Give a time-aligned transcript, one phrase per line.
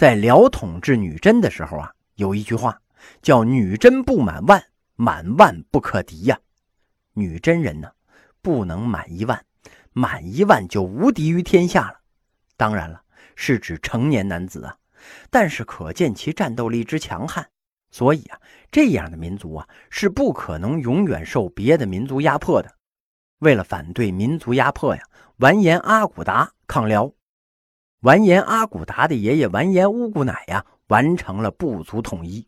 [0.00, 2.80] 在辽统治女真的时候啊，有一句话
[3.20, 4.64] 叫“女真不满万，
[4.96, 6.40] 满万不可敌”呀。
[7.12, 7.90] 女真人呢，
[8.40, 9.44] 不能满一万，
[9.92, 12.00] 满一万就无敌于天下了。
[12.56, 13.02] 当然了，
[13.36, 14.74] 是指成年男子啊。
[15.28, 17.46] 但是可见其战斗力之强悍，
[17.90, 18.40] 所以啊，
[18.70, 22.74] 这样的民族啊，是不可能永远受别的民族压迫的。
[23.40, 25.02] 为了反对民族压迫呀，
[25.40, 27.12] 完颜阿骨达抗辽。
[28.00, 32.46] 完颜阿骨达的爷爷完颜乌骨乃呀，完成了部族统一。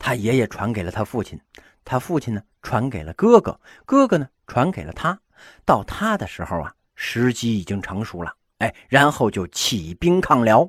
[0.00, 1.40] 他爷爷传给了他父亲，
[1.84, 5.16] 他父亲呢传给了哥哥，哥哥呢传给了他。
[5.64, 8.34] 到他的时候啊，时机已经成熟了。
[8.58, 10.68] 哎，然后就起兵抗辽。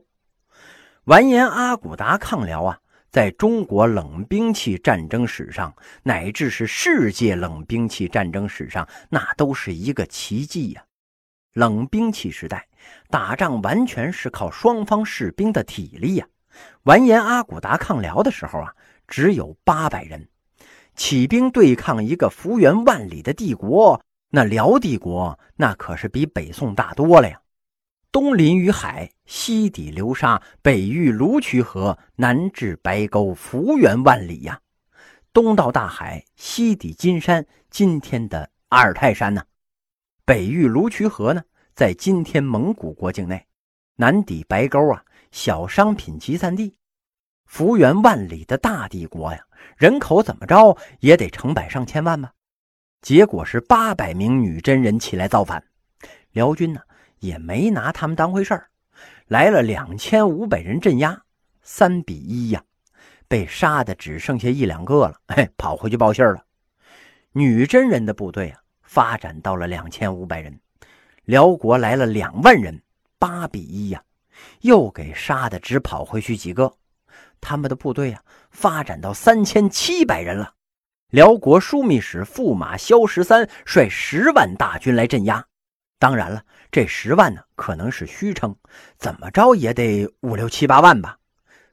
[1.06, 2.78] 完颜阿骨达抗辽啊，
[3.10, 10.84] 在中国冷兵器战争史上，乃至是世界冷兵器战争史上，那都是一个奇迹呀。
[11.54, 12.68] 冷兵器时代，
[13.10, 16.26] 打仗完全是靠双方士兵的体力呀。
[16.84, 18.74] 完颜阿骨达抗辽的时候啊，
[19.08, 20.28] 只有八百人，
[20.96, 27.40] 起兵对抗一个幅员万里的帝国，那辽帝国那可是比北宋大多了呀。
[28.12, 34.60] 东临于海，西抵流沙，北遇卢渠河，南至白沟，幅员万里呀。
[35.32, 39.42] 东到大海，西抵金山，今天的阿尔泰山呢。
[40.24, 43.38] 北域卢渠河呢，在今天蒙古国境内；
[43.96, 46.76] 南抵白沟啊，小商品集散地。
[47.46, 49.44] 幅员万里的大帝国呀，
[49.76, 52.32] 人口怎么着也得成百上千万吧？
[53.02, 55.64] 结果是八百名女真人起来造反，
[56.32, 56.82] 辽军呢
[57.20, 58.70] 也没拿他们当回事儿，
[59.28, 61.24] 来了两千五百人镇压，
[61.64, 62.64] 三比一呀，
[63.28, 66.46] 被杀的只剩下一两个了，嘿，跑回去报信儿了。
[67.32, 68.62] 女真人的部队啊。
[68.92, 70.60] 发展到了两千五百人，
[71.24, 72.78] 辽国来了两万人，
[73.18, 74.04] 八比一呀，
[74.64, 76.74] 又给杀的只跑回去几个。
[77.40, 80.54] 他们的部队啊，发展到三千七百人了。
[81.08, 85.46] 辽国枢密使驸马萧十三率十万大军来镇压。
[85.98, 88.54] 当然了，这十万呢，可能是虚称，
[88.98, 91.18] 怎么着也得五六七八万吧。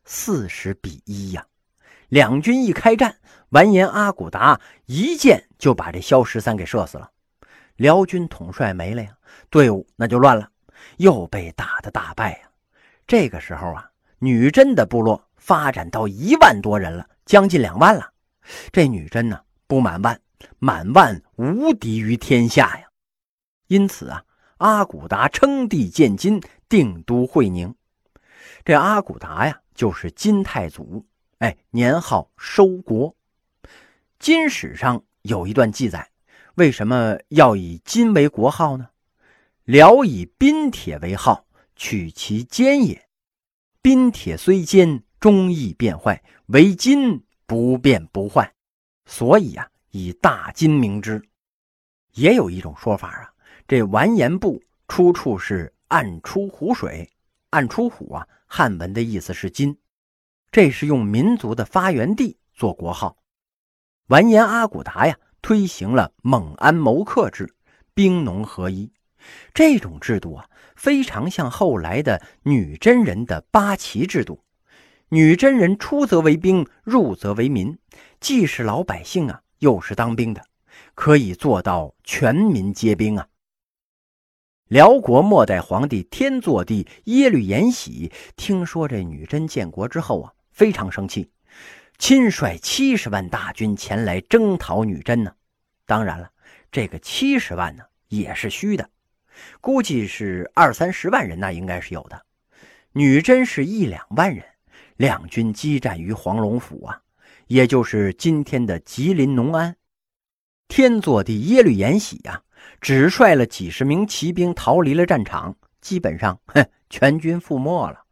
[0.05, 1.45] 四十比一呀，
[2.11, 3.17] 两军一开战。
[3.51, 7.11] 完颜阿骨达一箭就把这萧十三给射死了，
[7.79, 9.17] 辽军统帅没了呀，
[9.51, 10.51] 队伍那就乱了，
[10.97, 12.51] 又被打的大败呀。
[13.07, 18.13] 这个时候啊，女真的部落发展到一万多人了，将近两万了。
[18.73, 20.21] 这女真呢，不满万，
[20.59, 22.89] 满万无敌于天下呀。
[23.69, 24.25] 因此啊，
[24.57, 27.73] 阿骨达称帝建金，定都会宁。
[28.65, 31.07] 这阿骨达呀，就是金太祖，
[31.39, 33.15] 哎，年号收国。
[34.19, 36.11] 金史上有一段记载，
[36.59, 38.89] 为什么要以金为国号呢？
[39.63, 41.47] 辽以冰铁为号，
[41.77, 43.09] 取其坚也。
[43.81, 48.53] 冰铁虽坚，终易变坏；为金，不变不坏。
[49.07, 51.23] 所以啊，以大金名之。
[52.15, 53.33] 也有一种说法啊，
[53.69, 57.09] 这完颜部出处是暗出湖水，
[57.51, 59.79] 暗出湖啊，汉文的意思是金，
[60.51, 63.17] 这是用民族的发源地做国号。
[64.09, 67.55] 完颜阿骨达呀，推行了蒙安谋克制，
[67.95, 68.93] 兵农合一。
[69.53, 74.43] 这种制度啊，非常像后来的女真人的八旗制度。
[75.11, 77.79] 女真人出则为兵，入则为民，
[78.21, 80.45] 既是老百姓啊，又是当兵的，
[80.95, 83.27] 可以做到全民皆兵啊。
[84.69, 91.31] 辽国末代皇帝天祚帝耶律延禧听说这女真建国之后啊，非常生气。
[91.99, 95.33] 亲率七十万大军前来征讨女真呢，
[95.85, 96.31] 当然了，
[96.71, 98.89] 这个七十万呢也是虚的，
[99.61, 102.25] 估计是二三十万人，那应该是有的。
[102.93, 104.45] 女真是一两万人，
[104.97, 107.03] 两军激战于黄龙府啊，
[107.49, 109.77] 也就是今天的吉林农安。
[110.69, 112.43] 天祚帝耶律延禧啊，
[112.81, 118.05] 只率了几十名骑兵逃离了战场，基本上哼全军覆没了，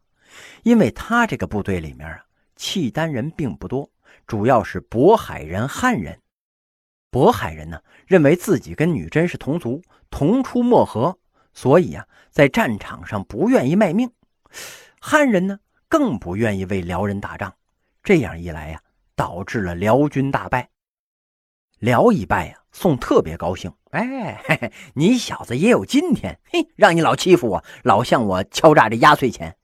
[0.65, 2.25] 因为他这个部队里面啊。
[2.56, 3.88] 契丹人并不多，
[4.26, 6.18] 主要是渤海人、汉人。
[7.10, 11.18] 渤海人呢，认为自己跟女真是同族，同出漠河，
[11.54, 14.10] 所以啊，在战场上不愿意卖命。
[15.00, 15.58] 汉人呢，
[15.88, 17.54] 更不愿意为辽人打仗。
[18.03, 18.82] 这样一来呀，
[19.14, 20.68] 导致了辽军大败。
[21.78, 23.72] 辽一败呀，宋特别高兴。
[23.91, 26.38] 哎，嘿嘿，你小子也有今天！
[26.50, 29.56] 嘿，让你老欺负我，老向我敲诈这压岁钱。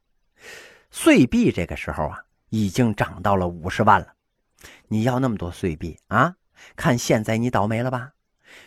[0.91, 2.25] 岁币这个时候啊。
[2.53, 4.09] 已经涨到了五十万了，
[4.89, 6.37] 你要那么多碎币啊？
[6.77, 8.11] 看现在你倒霉了吧？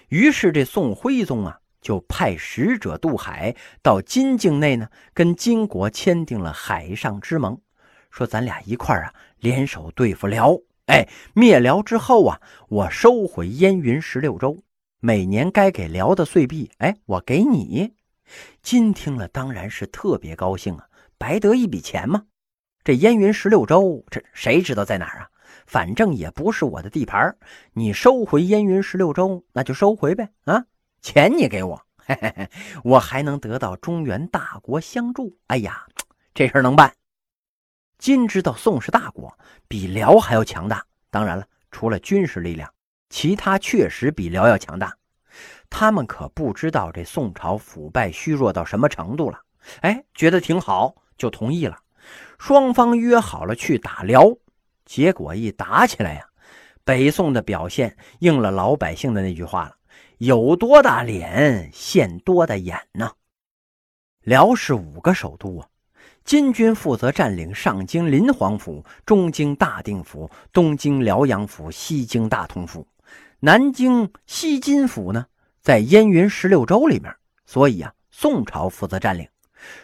[0.09, 7.61] 于是这宋徽宗啊，就派使者渡海到金境内呢，跟金国签订了海上之盟，
[8.09, 10.57] 说咱俩一块啊，联手对付辽。
[10.87, 14.57] 哎，灭辽之后啊，我收回燕云十六州，
[14.99, 17.93] 每年该给辽的岁币，哎，我给你。
[18.63, 20.87] 金听了当然是特别高兴啊，
[21.19, 22.23] 白得一笔钱嘛。
[22.85, 25.27] 这燕云十六州，这谁知道在哪儿啊？
[25.65, 27.35] 反正也不是我的地盘
[27.73, 30.29] 你收回燕云十六州，那就收回呗。
[30.43, 30.63] 啊，
[31.01, 32.49] 钱你给我，嘿嘿嘿，
[32.83, 35.35] 我还能得到中原大国相助。
[35.47, 35.83] 哎呀，
[36.35, 36.93] 这事能办。
[37.97, 39.35] 金知道宋是大国
[39.67, 42.71] 比辽还要强大，当然了，除了军事力量，
[43.09, 44.95] 其他确实比辽要强大。
[45.71, 49.41] 他们可不知道这宋朝腐败虚弱到什么程度了。
[49.81, 51.79] 哎，觉得挺好，就同意了。
[52.37, 54.35] 双方约好了去打辽，
[54.85, 56.25] 结果一打起来呀，
[56.83, 59.75] 北宋的表现应了老百姓的那句话了：
[60.17, 63.11] 有多大脸现多大眼呐！
[64.21, 65.67] 辽是五个首都啊。
[66.23, 72.87] 金军负责占领上京临潢府、中京大定府、东京辽阳府、西京大同府，
[73.39, 75.27] 南京西津府呢
[75.61, 77.15] 在燕云十六州里面，
[77.45, 79.27] 所以啊，宋朝负责占领。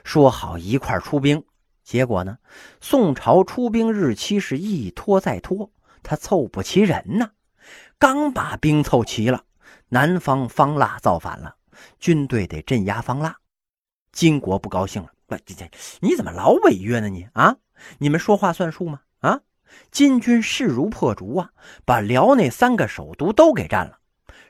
[0.03, 1.43] 说好一块出兵，
[1.83, 2.37] 结果呢，
[2.79, 5.71] 宋朝出兵日期是一拖再拖，
[6.03, 7.31] 他凑不齐人呢。
[7.97, 9.43] 刚把兵凑齐了，
[9.89, 11.55] 南方方腊造反了，
[11.99, 13.35] 军队得镇压方腊，
[14.11, 15.09] 金国不高兴了。
[15.45, 15.69] 这这，
[16.01, 17.09] 你怎么老违约呢？
[17.09, 17.55] 你啊，
[17.99, 19.01] 你们说话算数吗？
[19.19, 19.39] 啊，
[19.89, 21.51] 金军势如破竹啊，
[21.85, 23.99] 把辽那三个首都都给占了，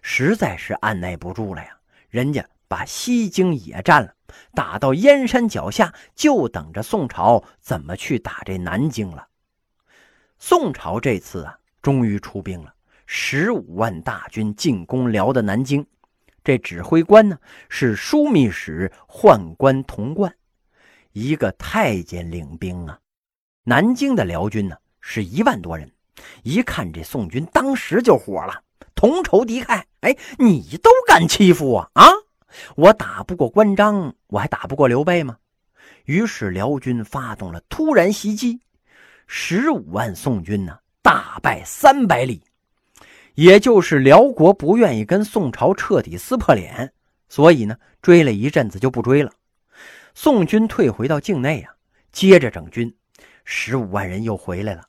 [0.01, 1.77] 实在是按耐不住了呀。
[2.09, 4.15] 人家把西京也占了，
[4.55, 9.27] 打到燕山脚下，就等着宋朝怎么去打这南京了。
[10.39, 12.73] 宋朝这次啊，终于出兵了，
[13.05, 15.85] 十五万大军进攻辽的南京。
[16.45, 17.37] 这指挥官呢
[17.67, 20.33] 是枢密使宦官童贯。
[21.11, 22.97] 一个太监领兵啊，
[23.65, 25.91] 南京的辽军呢是一万多人，
[26.43, 28.63] 一看这宋军，当时就火了，
[28.95, 29.83] 同仇敌忾。
[29.99, 32.07] 哎，你都敢欺负我啊！
[32.75, 35.37] 我打不过关张，我还打不过刘备吗？
[36.05, 38.59] 于是辽军发动了突然袭击，
[39.27, 42.43] 十五万宋军呢大败三百里，
[43.35, 46.91] 也就是辽国不愿意跟宋朝彻底撕破脸，
[47.29, 49.31] 所以呢追了一阵子就不追了。
[50.13, 51.73] 宋军退回到境内啊，
[52.11, 52.93] 接着整军，
[53.45, 54.83] 十五万人又回来了。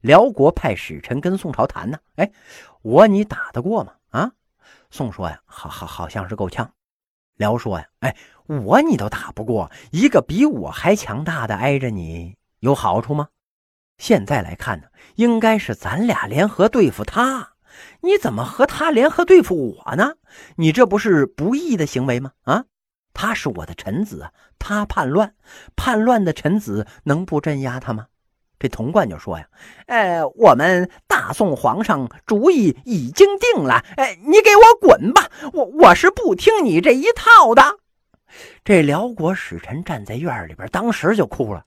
[0.00, 2.30] 辽国派使臣跟宋朝谈呢，哎，
[2.82, 3.92] 我你打得过吗？
[4.10, 4.32] 啊，
[4.90, 6.73] 宋说呀，好好好像是够呛。
[7.36, 8.16] 辽说呀，哎，
[8.46, 13.28] 我你都打不过，一个比我还强大的挨着你，有好处吗？
[13.98, 17.52] 现在来看呢，应该是咱俩联合对付他，
[18.00, 20.14] 你怎么和他联合对付我呢？
[20.56, 22.32] 你这不是不义的行为吗？
[22.42, 22.64] 啊？
[23.12, 25.34] 他是我的臣子，他叛乱，
[25.76, 28.06] 叛乱的臣子能不镇压他吗？
[28.64, 29.46] 这童贯就说呀
[29.88, 37.80] ：“呃，我们大宋皇上主意已经定了，哎，你给我滚吧，我我是不听你这一套的。”
[38.64, 41.66] 这辽国使臣站在院里边，当时就哭了：“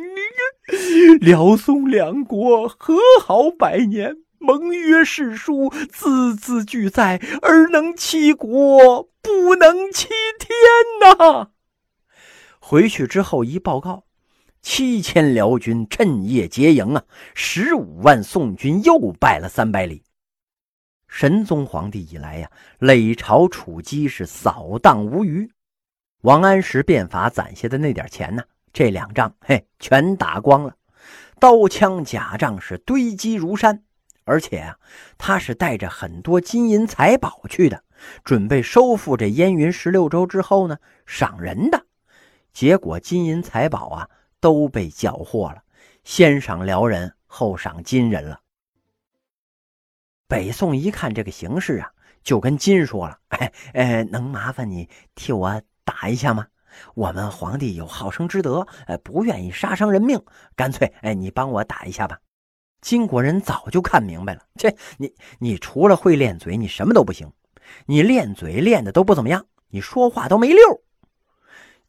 [1.20, 10.08] 辽宋两国和好百年。”盟约誓书，字字俱在，而能欺国，不能欺
[10.38, 11.48] 天呐！
[12.58, 14.04] 回去之后一报告，
[14.64, 17.04] 七千辽军趁夜劫营啊，
[17.34, 20.02] 十五万宋军又败了三百里。
[21.06, 25.48] 神宗皇帝以来呀，累朝储积是扫荡无余。
[26.22, 28.42] 王安石变法攒下的那点钱呢，
[28.72, 30.74] 这两仗嘿全打光了，
[31.38, 33.84] 刀枪甲仗是堆积如山。
[34.24, 34.78] 而且啊，
[35.18, 37.84] 他是带着很多金银财宝去的，
[38.24, 41.84] 准备收复这燕云十六州之后呢，赏人的。
[42.54, 44.08] 结果金银财宝啊
[44.44, 45.62] 都被缴获了，
[46.04, 48.40] 先赏辽人，后赏金人了。
[50.28, 51.90] 北宋一看这个形势啊，
[52.22, 56.46] 就跟金说了：“哎哎，能麻烦你替我打一下吗？
[56.94, 60.22] 我们皇帝有好生之德，呃，不愿意杀伤人命，
[60.54, 62.20] 干脆哎，你帮我打一下吧。”
[62.82, 67.32] 金国人早就看明白了，这你你除了会练嘴，你什么都不行。
[67.86, 70.83] 你练嘴练的都不怎么样，你说话都没溜。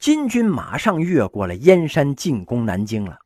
[0.05, 3.17] 金军马上越过了燕山，进攻南京了。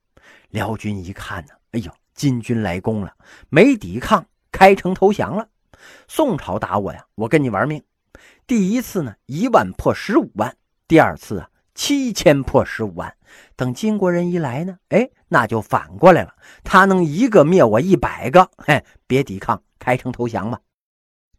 [0.47, 3.13] 辽军一看呢，哎呦，金军来攻了，
[3.49, 5.49] 没抵抗，开城投降了。
[6.07, 7.83] 宋朝打我呀，我跟你玩命。
[8.47, 10.53] 第一次呢，一万破十五万；
[10.87, 11.49] 第二次啊。
[11.75, 13.13] 七千破十五万，
[13.57, 16.33] 等金国人一来呢，哎，那就反过来了。
[16.63, 20.57] 他能一个灭我一百个，嘿，别抵抗，开城投降吧。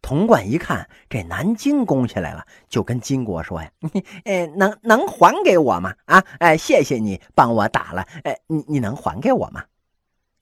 [0.01, 3.71] 童贯一看这南京攻下来了，就跟金国说呀
[4.25, 5.93] ：“哎，能能还给我吗？
[6.05, 9.63] 啊，哎，谢谢你帮我打了，哎，你你能还给我吗？”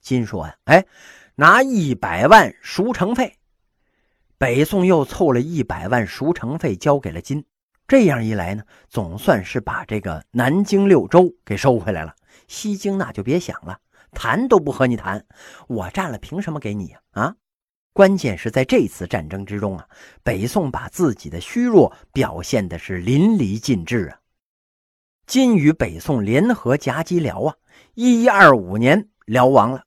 [0.00, 0.84] 金说呀：“哎，
[1.34, 3.36] 拿一百万赎城费。”
[4.38, 7.44] 北宋又凑了一百万赎城费交给了金，
[7.86, 12.16] 这样一来呢，总算是把这个南京六州给收回来了。
[12.48, 13.78] 西京那就别想了，
[14.12, 15.26] 谈都不和你谈，
[15.68, 17.00] 我占了凭什么给你呀？
[17.10, 17.34] 啊！
[17.92, 19.86] 关键是在这次战争之中啊，
[20.22, 24.20] 北宋把自己的虚弱表现的是淋漓尽致啊。
[25.26, 27.54] 金与北宋联合夹击辽啊，
[27.94, 29.84] 一一二五年辽亡了。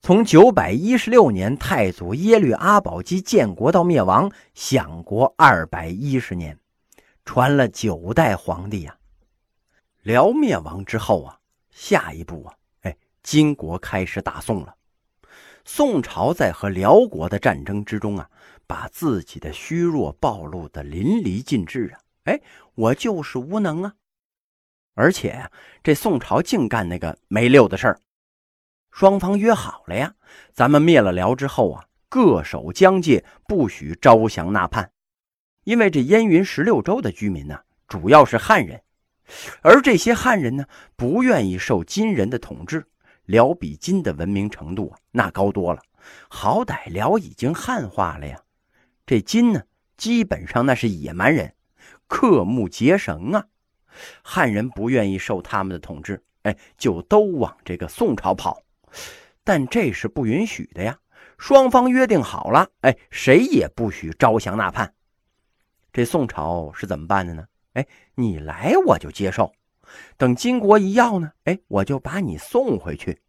[0.00, 6.58] 从九百一十六年太祖耶律阿保机建国到灭亡，享国二百一十年，
[7.24, 8.96] 传了九代皇帝呀。
[10.02, 11.38] 辽灭亡之后啊，
[11.70, 14.74] 下一步啊，哎，金国开始打宋了。
[15.64, 18.28] 宋朝在和辽国的战争之中啊，
[18.66, 22.00] 把自己的虚弱暴露的淋漓尽致啊！
[22.24, 22.40] 哎，
[22.74, 23.94] 我就是无能啊！
[24.94, 25.50] 而且呀，
[25.82, 28.00] 这宋朝净干那个没溜的事儿。
[28.90, 30.14] 双方约好了呀，
[30.52, 34.90] 咱们灭了辽之后啊，各守疆界，不许招降纳叛。
[35.64, 38.82] 因为这燕云十六州的居民呢，主要是汉人，
[39.62, 40.66] 而这些汉人呢，
[40.96, 42.84] 不愿意受金人的统治。
[43.32, 45.80] 辽比金的文明程度啊，那高多了。
[46.28, 48.38] 好歹辽已经汉化了呀。
[49.06, 49.62] 这金呢，
[49.96, 51.54] 基本上那是野蛮人，
[52.06, 53.46] 刻木结绳啊。
[54.22, 58.60] 汉人不愿意受他们的统治，哎，就都往这个宋朝跑。
[59.42, 60.98] 但这是不允许的呀。
[61.38, 64.92] 双方约定好了，哎，谁也不许招降纳叛。
[65.90, 67.46] 这宋朝是怎么办的呢？
[67.72, 69.50] 哎，你来我就接受。
[70.16, 73.20] 等金国一要呢，哎，我就把你送回去。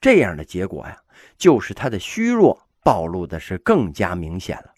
[0.00, 0.98] 这样的结果呀，
[1.38, 4.74] 就是他的虚弱暴露的是更加明显了。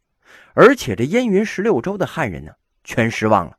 [0.54, 2.52] 而且这燕云十六州的汉人呢，
[2.84, 3.56] 全失望了。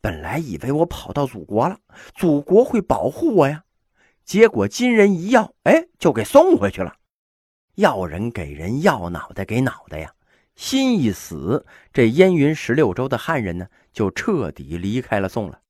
[0.00, 1.78] 本来以为我跑到祖国了，
[2.14, 3.64] 祖国会保护我呀，
[4.24, 6.94] 结果金人一要，哎，就给送回去了。
[7.76, 10.12] 要人给人，要脑袋给脑袋呀。
[10.56, 15.60] 心一死，这燕云十六州的汉人呢，就彻底离开了宋了。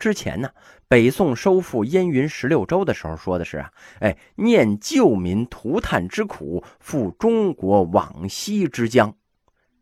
[0.00, 0.50] 之前呢，
[0.88, 9.14] 北宋收复燕云十六州的时候说的是啊，哎，念旧民涂炭之苦，复中国往西之疆。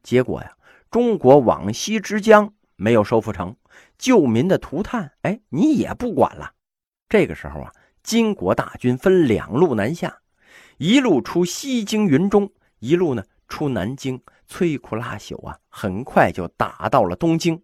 [0.03, 0.51] 结果呀，
[0.91, 3.55] 中国往西之疆没有收复成，
[3.97, 6.53] 旧民的涂炭，哎，你也不管了。
[7.09, 7.73] 这个时候啊，
[8.03, 10.19] 金国大军分两路南下，
[10.79, 14.21] 一路出西京云中，一路呢出南京，
[14.51, 17.63] 摧枯拉朽啊，很快就打到了东京。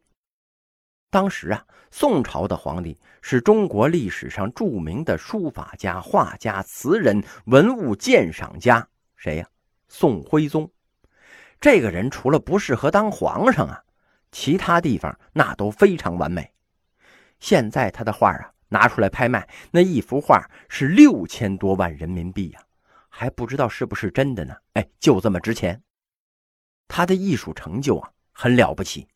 [1.14, 9.48] 当时啊，宋朝的皇帝是中国历史上著名的书法家、画家、词人、文物鉴赏家，谁呀？
[9.86, 10.68] 宋徽宗。
[11.60, 13.84] 这个人除了不适合当皇上啊，
[14.32, 16.52] 其他地方那都非常完美。
[17.38, 22.60] 现在他的画啊拿出来拍卖，那一幅画是六千多万人民币呀，
[23.08, 24.56] 还不知道是不是真的呢。
[24.72, 25.80] 哎，就这么值钱。
[26.88, 29.06] 他的艺术成就啊，很了不起。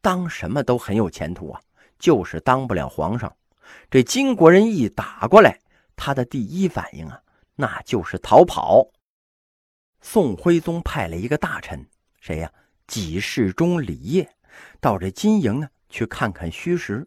[0.00, 1.60] 当什么都很有前途啊，
[1.98, 3.34] 就是当不了皇上。
[3.90, 5.58] 这金国人一打过来，
[5.96, 7.20] 他的第一反应啊，
[7.56, 8.88] 那就是逃跑。
[10.00, 11.86] 宋徽宗派了一个大臣，
[12.20, 12.50] 谁呀？
[12.86, 14.28] 给事中李业，
[14.80, 17.06] 到这金营呢去看看虚实。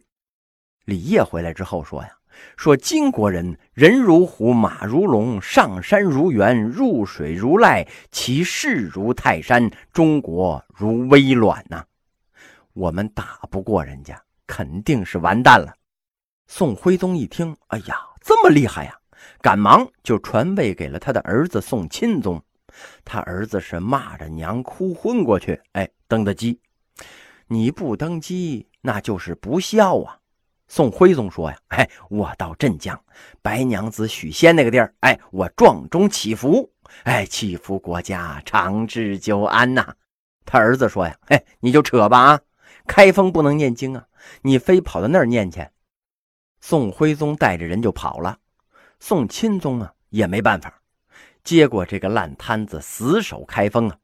[0.86, 2.10] 李业回来之后说呀
[2.56, 11.84] ：“说金国人人如虎，马如龙，上山如猿，入水如赖，其势如泰山，中国如微卵呐。”
[12.74, 15.72] 我们打不过人家，肯定是完蛋了。
[16.48, 18.98] 宋徽宗一听，哎呀，这么厉害呀！
[19.40, 22.42] 赶忙就传位给了他的儿子宋钦宗。
[23.04, 26.60] 他儿子是骂着娘哭昏过去，哎，登的基。
[27.46, 30.18] 你不登基，那就是不孝啊！
[30.66, 33.00] 宋徽宗说呀，哎，我到镇江
[33.40, 36.68] 白娘子许仙那个地儿，哎，我撞钟祈福，
[37.04, 39.94] 哎，祈福国家长治久安呐。
[40.44, 42.40] 他儿子说呀，哎，你就扯吧啊！
[42.86, 44.06] 开封不能念经啊，
[44.42, 45.66] 你非跑到那儿念去。
[46.60, 48.38] 宋徽宗带着人就跑了，
[49.00, 50.82] 宋钦宗啊也没办法，
[51.42, 53.98] 接过这个烂摊子，死守开封啊，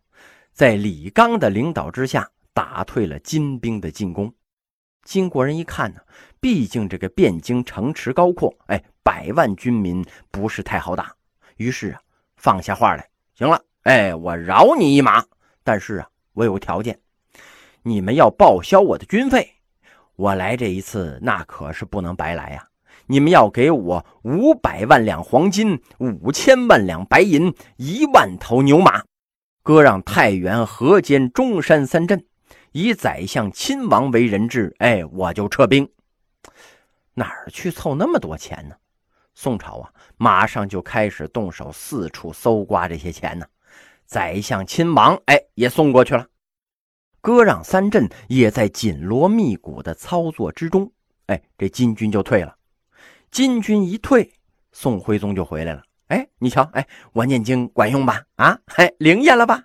[0.53, 4.33] 在李纲的领导之下，打退了金兵的进攻。
[5.05, 6.01] 金国人一看呢，
[6.41, 11.15] 毕竟这个汴京城池高阔，哎，百万军民不是太好打，
[11.57, 12.01] 于是啊，
[12.37, 15.25] 放下话来，行了，哎，我饶你一马，
[15.65, 16.99] 但是啊，我有个条件。
[17.83, 19.55] 你们要报销我的军费，
[20.17, 22.67] 我来这一次那可是不能白来呀！
[23.07, 29.03] 你们要给我五百万两黄金、五千万两白银、一万头牛马。
[29.63, 32.25] 割让太原、河间、中山三镇，
[32.73, 34.75] 以宰相亲王为人质。
[34.79, 35.89] 哎，我就撤兵。
[37.15, 38.75] 哪儿去凑那么多钱呢？
[39.35, 43.47] 宋朝啊，马上就开始动手，四处搜刮这些钱呢。
[44.07, 46.27] 宰相亲王，哎，也送过去了。
[47.21, 50.91] 割让三镇也在紧锣密鼓的操作之中。
[51.27, 52.57] 哎，这金军就退了。
[53.31, 54.33] 金军一退，
[54.73, 55.83] 宋徽宗就回来了。
[56.09, 58.25] 哎，你瞧，哎，我念经管用吧？
[58.37, 59.65] 啊，嘿，灵验了吧？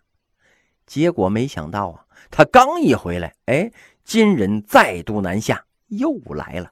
[0.86, 3.72] 结果没想到啊，他刚一回来，哎，
[4.04, 6.72] 金人再度南下，又来了。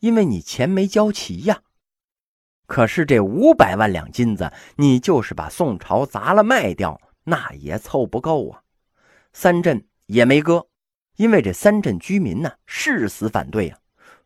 [0.00, 1.62] 因为你钱没交齐呀。
[2.66, 8.61] 可是这五百万两金子，你就是把宋朝砸了卖掉，那也凑不够啊。
[9.32, 10.66] 三镇也没割，
[11.16, 13.78] 因为这三镇居民呢誓死反对啊，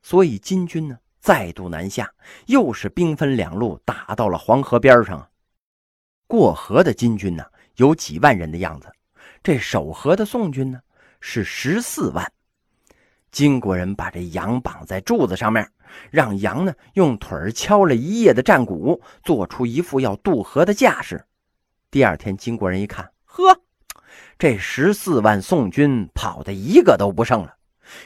[0.03, 0.99] 所以金军呢。
[1.19, 2.09] 再度南下，
[2.47, 5.29] 又是兵分两路，打到了黄河边上。
[6.29, 7.45] 过河的金军呢，
[7.79, 8.87] 有几万人的样子；
[9.43, 10.81] 这守河的宋军呢，
[11.19, 12.33] 是十四万。
[13.33, 15.69] 金国人把这羊绑在柱子上面，
[16.13, 21.27] 让羊呢用腿敲了一夜的战鼓，做出一副要渡河的架势。
[21.91, 23.61] 第二天，金国人一看，呵，
[24.39, 27.55] 这十四万宋军跑的一个都不剩了。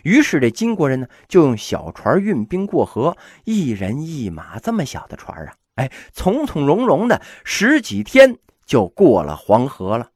[0.03, 10.11] 于是，这金国人呢，就用小船运兵过河，一人一马，这么小的船啊，哎，从从容容的十几天就过了黄河了。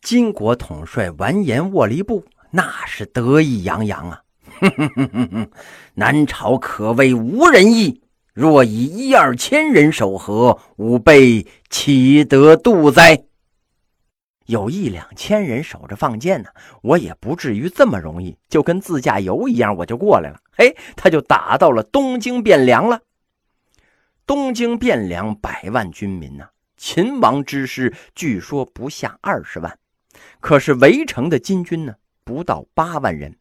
[0.00, 4.22] 金国统帅完颜沃离部那是得意洋洋啊，
[4.60, 5.50] 哼哼哼哼哼，
[5.94, 8.00] 南朝可谓无人义，
[8.32, 13.24] 若以一二千人守河，吾辈岂得渡哉？
[14.48, 16.48] 有一两千人守着放箭呢，
[16.80, 20.40] 我也不至于这么容易，就跟自驾游一样，我就过来了。
[20.52, 23.02] 嘿，他就打到了东京汴梁了。
[24.26, 29.78] 东京汴梁百万军民呢，秦王之师据说不下二十万，
[30.40, 33.36] 可是围城的金军呢，不到八万人。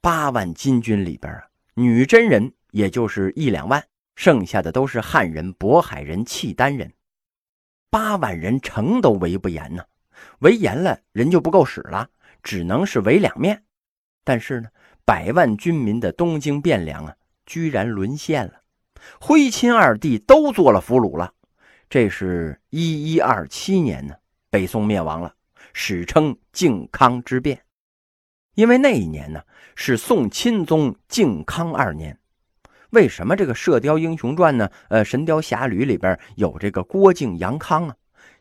[0.00, 3.84] 八万金军里边啊，女真人也就是一两万，
[4.16, 6.90] 剩下的都是汉人、渤海人、契丹人。
[7.90, 9.84] 八万人城都围不严呢。
[10.40, 12.08] 围严了，人就不够使了，
[12.42, 13.62] 只能是围两面。
[14.24, 14.68] 但是呢，
[15.04, 17.14] 百万军民的东京汴梁啊，
[17.46, 18.54] 居然沦陷了，
[19.20, 21.32] 徽钦二帝都做了俘虏了。
[21.90, 24.14] 这是一一二七年呢，
[24.50, 25.34] 北宋灭亡了，
[25.72, 27.60] 史称靖康之变。
[28.54, 29.42] 因为那一年呢，
[29.74, 32.18] 是宋钦宗靖康二年。
[32.90, 34.70] 为什么这个《射雕英雄传》呢？
[34.88, 37.96] 呃，《神雕侠侣》里边有这个郭靖、杨康啊？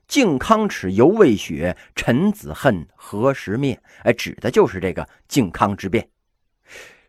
[0.07, 3.81] 靖康耻，犹未雪；臣子恨，何时灭？
[4.03, 6.07] 哎，指的就是这个靖康之变。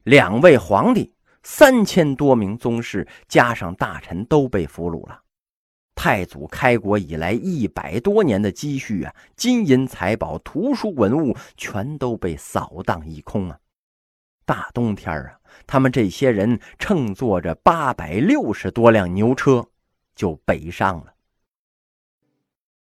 [0.05, 5.21] 两位皇帝，三千多名宗室，加上大臣，都被俘虏了。
[5.95, 13.59] 太祖开国以来一百多年的积蓄啊，金银财宝、图书文物，全都被扫荡一空啊！
[14.45, 19.65] 大冬天啊，他们这些人乘坐着八百六十多辆牛车，
[20.15, 21.14] 就北上了。